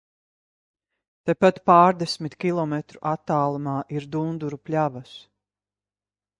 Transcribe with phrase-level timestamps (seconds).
[1.29, 5.17] Tepat pārdesmit kilometru attālumā ir Dunduru pļavas.